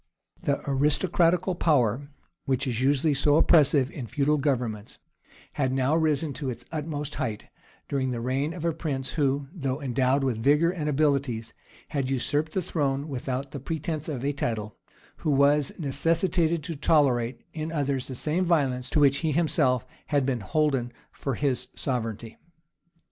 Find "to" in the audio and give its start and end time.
6.41-6.49, 16.63-16.75, 18.89-18.99